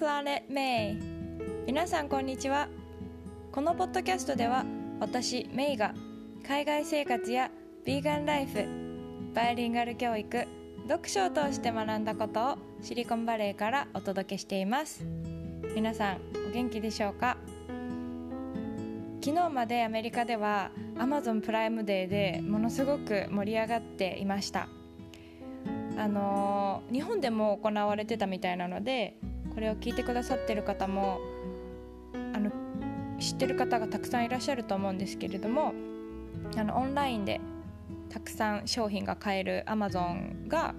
[0.00, 0.96] Planet May
[1.66, 2.68] 皆さんこんにちは。
[3.52, 4.64] このポッドキャストでは
[4.98, 5.92] 私メイが
[6.42, 7.50] 海外生活や
[7.84, 8.64] ビーガンライフ
[9.34, 10.46] バイリンガル教育
[10.88, 15.04] 読書を通して学んだことをシリコンバレーからお届けしています。
[15.74, 17.36] 皆さんお元気でしょうか？
[19.22, 24.66] 昨日までアメリカでは Amazon プライムデーでものすごく盛り上がっていました。
[25.98, 29.18] あの日本でも行われてたみたいなので
[29.54, 31.20] これを聞いてくださってる方も
[32.34, 32.50] あの
[33.18, 35.74] 知ってる方がたくさんいらっしゃると思うんですけれども
[36.56, 37.40] あのオンラインで
[38.08, 40.74] たくさん商品が買える Amazon が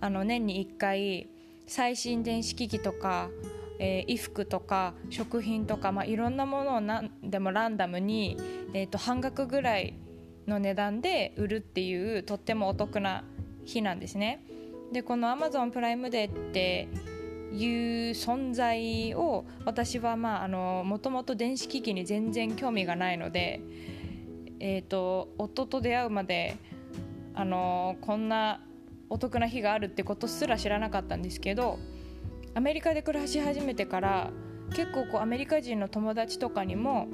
[0.00, 1.28] あの年に1回
[1.66, 3.30] 最新電子機器とか、
[3.78, 8.36] えー、衣服とか食品とか、まあ、いろんなものを何でもランダムに、
[8.74, 9.94] えーと半額ぐらい
[10.46, 13.24] の値段で売るっていうとってもお得な
[13.64, 14.44] 日なんですね。
[14.92, 16.88] でこの Amazon プライムデーって
[17.52, 23.60] いう存在を私はまああのもともと電子機器に全然興味がないので、
[24.60, 26.56] えーと、夫と出会うまで
[27.34, 28.60] あのこんな
[29.10, 31.78] お得な日があるってことすら知らなかったんですけど
[32.54, 34.30] アメリカで暮らし始めてから
[34.70, 37.08] 結構こうアメリカ人の友達とかにも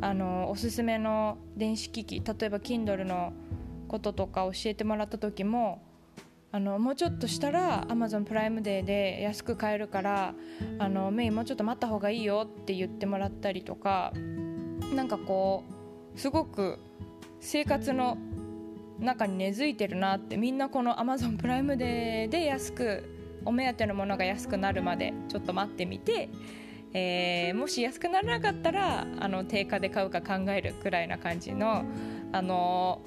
[0.00, 3.32] あのおすすめの電子機器例えば Kindle の
[3.88, 5.82] こととか教えてもらった時も
[6.54, 10.36] あのもうちょっとしたら Amazon プライムデーで安く買えるから
[10.78, 14.12] あのメインもうちょっと待った方がいいよって言ってもらったりとか
[14.94, 15.64] なんかこ
[16.14, 16.78] うすごく
[17.40, 18.18] 生活の
[19.00, 23.02] 中に根付いてるなってみんなこの Amazon プライムデーで安く
[23.44, 26.28] お目当てのものが安くなるまでちょっと待ってみて、
[26.92, 31.84] えー、もし安くならなかったらあの定価で買うか考えるくらいな感じの
[32.30, 33.00] あの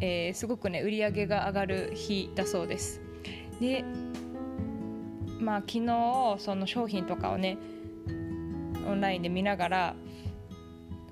[0.00, 3.00] えー、すごくね売り上げが上がる日だそうです。
[3.60, 3.84] で
[5.40, 7.58] まあ昨日その商品とかをね
[8.88, 9.96] オンラインで見ながら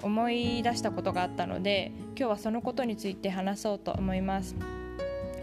[0.03, 4.55] 思い出したことがあったので今日はそのことについて話そうと思います。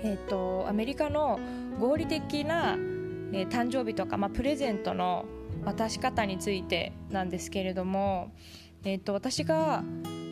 [0.04, 1.40] えっ、ー、とアメリカの
[1.80, 5.26] 合理的な、えー、誕生日とか、まあ、プレゼントの
[5.64, 8.32] 渡し方についてなんですけれども、
[8.84, 9.84] えーと私がア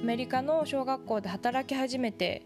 [0.06, 2.44] メリカの小学校で働き始めて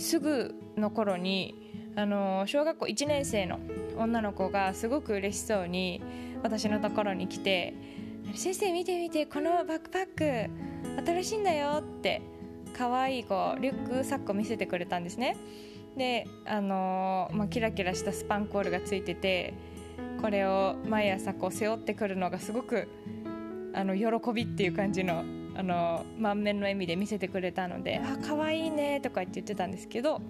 [0.00, 1.54] すぐの頃に
[1.96, 3.58] あの小学校1年生の
[3.96, 6.02] 女の子がすごく嬉しそうに
[6.42, 7.74] 私のところに来て
[8.34, 10.50] 「先生見て見てこのバックパック
[11.04, 12.22] 新しいんだよ」って
[12.76, 15.36] 可愛いこうリュックサックを見せてくれたんですね。
[15.96, 19.54] であの、まあ、キラキラしたスパンコールがついてて
[20.22, 22.88] これを毎朝こう背負ってくるのがすごく
[23.74, 25.24] あの喜びっていう感じの
[25.54, 30.20] あの満面の笑みで見せてくれたので「あ可愛いね」とか言って言ってたんですけど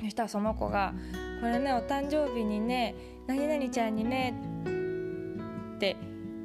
[0.00, 0.94] そしたらその子が
[1.40, 2.94] 「これねお誕生日にね
[3.26, 4.34] 何々ちゃんにね」
[5.76, 5.96] って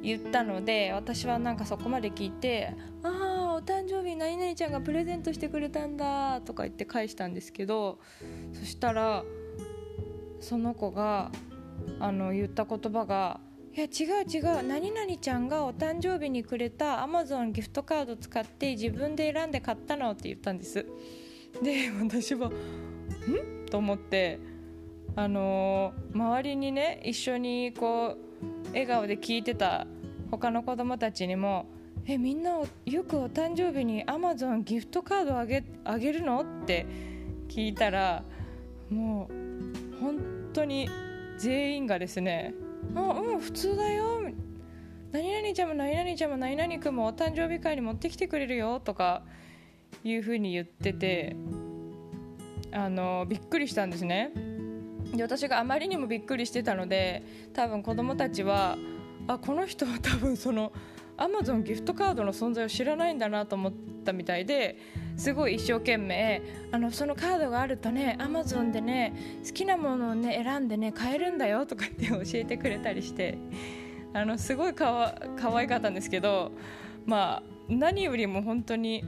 [0.02, 2.74] 言ったので私はなんかそこまで聞いて
[3.04, 7.98] 「ああお誕生日何々ちゃんがプレゼントしてくれたんだ」とか言って返したんですけど
[8.52, 9.24] そしたら
[10.40, 11.30] その子が
[11.98, 13.40] あの言った言葉が
[13.72, 14.62] いや違う違う。
[14.66, 20.86] 何々ちゃんがお誕生日にくれたアマゾンギフトカード使って自分で選んで買ったのって言ったんです。
[21.62, 22.52] で私はん？
[23.70, 24.40] と思って
[25.14, 29.86] あのー、周りにね一緒にこう笑顔で聞いてた
[30.30, 31.66] 他の子供たちにも
[32.06, 36.86] 「えみんなよくお誕生日にアマゾンギフトカードあげあげるの?」って
[37.48, 38.24] 聞いたら
[38.88, 40.18] もう本
[40.52, 40.88] 当に
[41.38, 42.54] 全員がですね
[42.96, 44.20] あうん普通だよ。
[45.12, 49.22] 何々ちゃんも何々ちゃんも何々くんもお誕生日会に持ってきてくれるよとか
[50.04, 51.36] いうふうに言ってて
[52.72, 54.32] あのびっくりしたんですね。
[55.14, 58.76] で私があまりにもびっくりしてたので多分子供たちは
[59.26, 60.72] あこの人は多分その
[61.20, 63.72] アマゾンギフトカードの存在を知らないんだなと思っ
[64.04, 64.78] たみたいで
[65.16, 66.40] すごい一生懸命
[66.72, 69.14] あのそのカードがあるとねアマゾンでね
[69.46, 73.36] 好きなものをね選んでね買えるんだよとかって教えてくれたりして
[74.14, 76.52] あのすごいかわ可愛かったんですけど
[77.04, 79.04] まあ何よりも本当に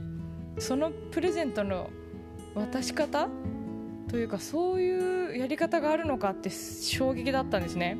[0.59, 1.89] そのプレゼントの
[2.53, 3.27] 渡し方
[4.07, 7.97] というかそういうやり方があるのかって衝撃だったんですね。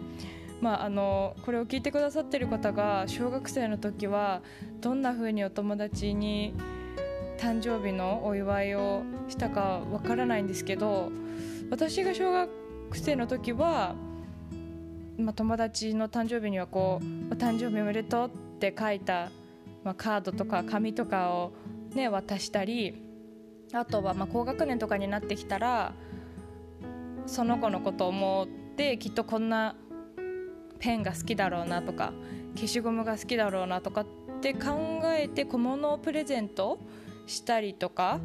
[0.63, 4.41] まあ、あのこれを聞いてくださってる方が小学生の時は
[4.79, 6.53] どんな風にお友達に
[7.37, 11.11] 誕生日のお祝いをしたかわからないんですけど
[11.69, 12.49] 私が小学
[12.93, 13.95] 生の時は、
[15.17, 19.31] まあ、友達の誕生日にはこう「お誕生日おめでとう」って書いた、
[19.83, 21.51] まあ、カードとか紙とかを、
[21.93, 23.03] ね、渡したり
[23.73, 25.93] あとはまあ高学年とかになってきたら
[27.25, 29.75] その子のことを思ってきっとこんな
[30.83, 32.11] ペンが好きだろうなとか
[32.55, 34.05] 消しゴムが好きだろうなとかっ
[34.41, 36.77] て考えて小物をプレゼント
[37.25, 38.19] したりとか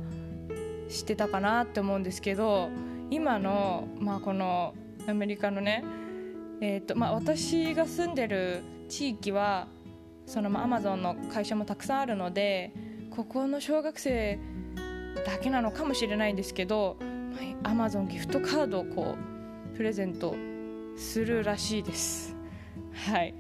[0.89, 2.69] してたかなって思うんですけど
[3.11, 4.75] 今の、まあ、この
[5.07, 5.85] アメリカのね、
[6.61, 9.69] えーとまあ、私が住んでる地域は
[10.27, 12.73] その、アマゾンの会社もたくさんあるので
[13.11, 14.41] ここの小学生
[15.25, 16.97] だけなのかもしれないんですけど
[17.63, 19.15] アマゾンギフトカードをこ
[19.73, 20.35] うプレゼント
[20.97, 22.38] するらしいです。
[23.07, 23.35] はい。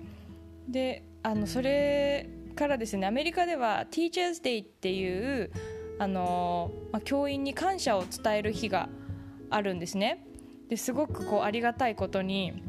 [0.69, 5.51] であのそれからですねアメリカでは Teachers Day っていう
[5.99, 8.89] あの、まあ、教員に感謝を伝える日が
[9.51, 10.25] あるんですね。
[10.69, 12.63] ですごくこうありがたいことに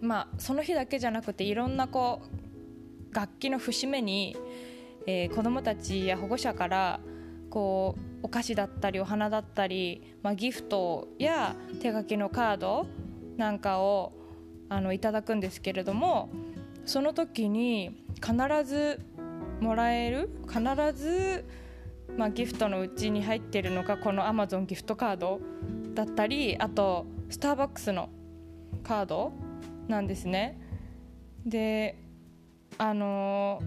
[0.00, 4.36] まあその日だけじゃなくていろんなこう楽器の節目に、
[5.06, 7.00] えー、子どもたちや保護者から
[7.50, 12.86] こうお菓子だったりお花だったり、まあ、ギフトや手書きのカード
[13.36, 14.12] なんかを
[14.70, 16.30] あのいただくんですけれども
[16.86, 18.34] その時に必
[18.64, 19.00] ず
[19.60, 20.62] もらえる必
[20.94, 21.44] ず、
[22.16, 25.40] まあ、ギフトのうちに入ってるのがこの Amazon ギフトカード
[25.94, 28.08] だったりあとスターバックスの
[28.82, 29.32] カード
[29.88, 30.58] なんですね。
[31.44, 31.96] で
[32.78, 33.60] あの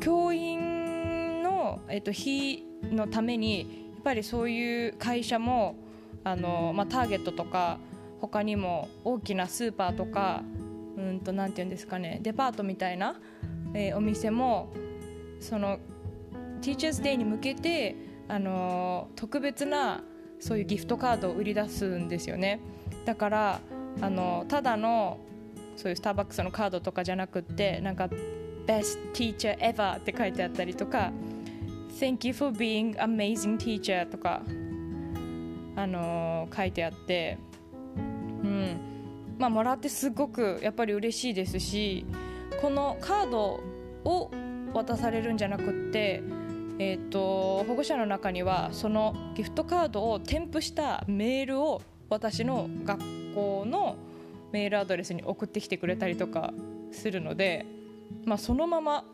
[0.00, 5.74] 教員の、えっと、日のためにやっぱりそういう会社も
[6.22, 7.78] あの、まあ、ターゲットとか
[8.20, 10.42] 他にも大きなスーパーとか
[10.96, 13.20] うんとなんていうんですかねデパートみたいな、
[13.74, 14.72] えー、お店も
[15.40, 15.78] その
[16.60, 17.94] Teachers Day に向けて、
[18.26, 20.02] あのー、特別な
[20.40, 22.60] そういうギフトカードを売り出すんですよね。
[23.04, 23.60] だから
[24.00, 25.18] あのただの
[25.76, 28.08] そういうスターバックスのカードとかじゃなくってなんか
[28.66, 31.12] Best Teacher Ever って書いてあったりとか
[31.98, 34.42] Thank you for being amazing teacher とか
[35.76, 37.38] あのー、書いてあって
[38.42, 38.80] うん。
[39.38, 42.04] まあもらってすごくやっぱり嬉しいですし
[42.60, 43.60] このカード
[44.04, 44.30] を
[44.74, 46.22] 渡されるんじゃなくって
[46.80, 53.00] えーと、保護者の中にはそのギフトカードを添付したメールを私の学
[53.34, 53.96] 校の
[54.52, 56.54] メールアドレスに送ってきてくれたりとか
[56.92, 57.66] するので、
[58.24, 59.04] まあ、そのまま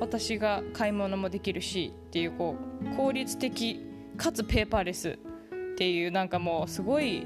[0.00, 3.84] 私が買い物もできるしっていうこう効率的
[4.16, 7.24] かつペーパーレスっていうなんかもうすごい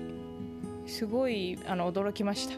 [0.87, 2.55] すごいあの驚きました。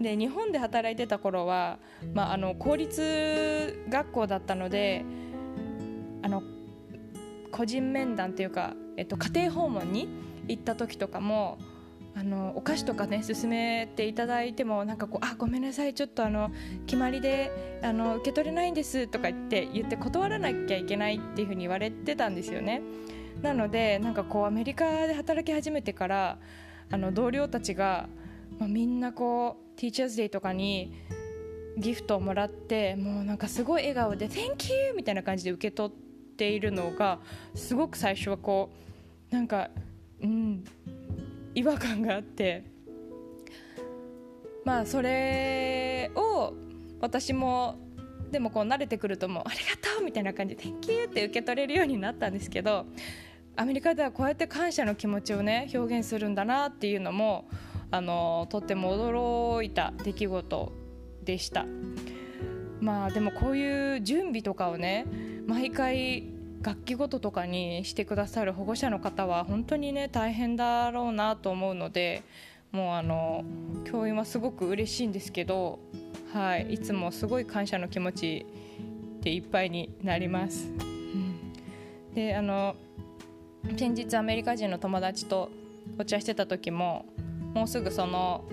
[0.00, 1.78] で日本で働いてた頃は、
[2.12, 5.04] まあ、あの公立学校だったので
[6.22, 6.42] あの
[7.50, 10.08] 個人面談というか、えっと、家庭訪問に
[10.48, 11.58] 行った時とかも
[12.16, 16.52] あのお菓子とかね勧めていただいてもなんかこうあごめんなさいちょっとあの
[16.86, 22.82] 決まりであの受け取れないんですとか言って言って断らなきゃいけないっていうふうに言われてたんですよね
[23.42, 26.38] なのでなんかこうアメリカで働き始めてから
[26.90, 28.08] あの同僚たちが、
[28.58, 30.92] まあ、みんなこう Teachers Day とかに
[31.76, 37.18] ギフトをもらってもうなんかすごい笑顔で「Thank you!」みたいな感じで受け取っているのが
[37.54, 38.70] すごく最初はこ
[39.30, 39.70] うなんか
[40.22, 40.64] うん
[41.54, 42.64] 違和感があって
[44.64, 46.54] まあそれを
[47.00, 47.78] 私も
[48.30, 52.86] でもこう慣れてくるともうありがとうみたいな感じで「Thank you」って受け取れるようになったんですけど
[53.56, 57.46] アメリカではこうやって感謝の気持ちをね表現するんだなっていうのも
[57.90, 60.72] あのとっても驚いた出来事
[61.24, 61.64] でした。
[62.80, 65.06] まあでもこういう準備とかをね
[65.46, 66.24] 毎回
[66.62, 72.22] 楽器ごととかにしてくださる保護者の方は本当にね大変だろうなと思うので
[72.72, 73.44] もうあの
[73.84, 75.78] 教員はすごく嬉しいんですけど、
[76.34, 78.44] はい、いつもすごい感謝の気持ち
[79.20, 80.68] でいっぱいになります。
[82.12, 82.74] であの
[83.76, 85.48] 先日アメリカ人の友達と
[85.96, 87.06] お茶してた時も
[87.54, 88.44] もうすぐその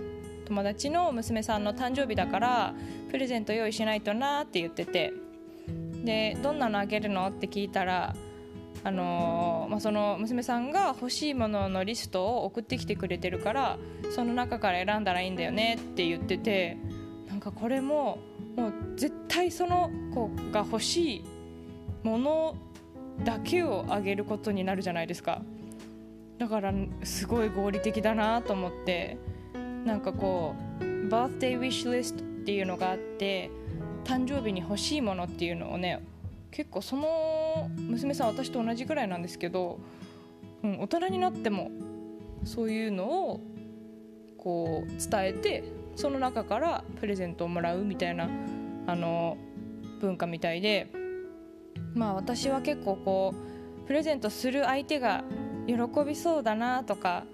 [0.45, 2.73] 友達の娘さんの誕生日だから
[3.09, 5.11] プレゼント用意しないとなって言ってて
[6.05, 8.15] でどんなのあげるのって聞いたら
[8.83, 13.79] あの、まあ、その娘さんが欲しいもののリストを送ってきてくれてるから
[14.15, 16.77] その中から選んだらいいんだよねって言ってて
[17.41, 18.19] かこれも
[18.55, 21.23] もう絶対その子が欲しい
[22.03, 22.55] もの
[23.23, 25.41] だけをあげることになるじゃないですか。
[26.37, 29.17] だからすごい合理的だなと思って
[29.85, 33.51] なんかこうバースデーウィッシュリストっていうのがあって
[34.03, 36.03] 誕生日に欲しいものっていうのをね
[36.49, 39.79] 結構その娘さん私と同じぐらいなんですけど、
[40.63, 41.69] うん、大人になっても
[42.43, 43.39] そういうのを
[44.37, 45.63] こう伝えて
[45.95, 48.29] その中からプレゼントをもらうみたいな
[48.87, 49.37] あの
[49.99, 51.01] 文化みたいで。
[51.93, 53.33] まあ私は結構こ
[53.83, 55.23] うプレゼントする相手が
[55.67, 57.25] 喜びそうだなとか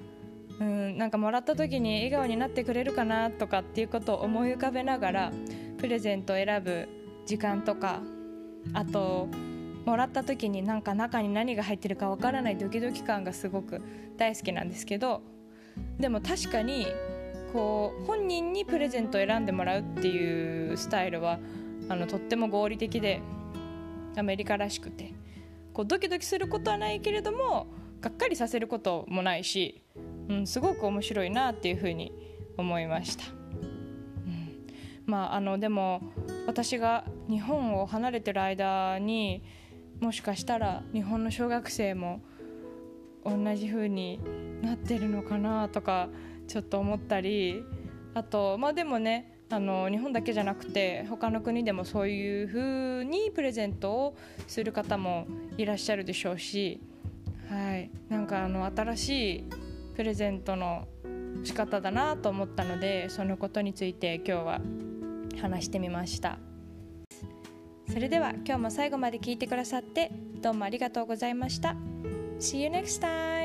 [0.59, 5.31] うんなんかもらった時に笑顔になってくれるかなとかっていうことを思い浮かべながら
[5.77, 6.87] プレゼントを選ぶ
[7.25, 8.01] 時間とか
[8.73, 9.27] あと
[9.85, 13.81] もらった時になんか中に何が入ってるかわからないドキドキ感がすごく
[14.17, 15.21] 大好きなんですけど
[15.99, 16.87] でも確かに
[17.53, 21.39] こう本人にプレゼントを選んでもらうっていうスタイルは
[21.89, 23.21] あのとっても合理的で
[24.15, 25.13] アメリカらしくて
[25.73, 27.67] こうドキドキすることはないけれども
[28.01, 29.81] がっかりさせることもないし、
[30.29, 32.11] うん、すごく面白いなっていうふうに
[32.57, 33.37] 思いました。
[35.07, 36.01] まあ、あのでも
[36.47, 39.41] 私が日本を離れてる間に
[40.01, 42.21] もしかしたら日本の小学生も
[43.23, 44.19] 同じ風に
[44.61, 46.09] なってるのかなとか
[46.47, 47.63] ちょっと思ったり
[48.13, 55.27] あとまあでもねあの日本だけじゃなくて他の国でもそういう風にプレゼントをする方も
[55.57, 56.81] いらっしゃるでしょうし、
[57.49, 59.43] はい、なんかあの新しい
[59.95, 60.87] プレゼントの
[61.43, 64.61] 仕方だなと思ったのでそのことについて今日は
[65.41, 66.39] 話してみました。
[67.89, 70.11] それでは今日も最後まで聞いてくださって
[70.41, 71.75] どうもありがとうございました。
[72.39, 73.36] See you next time!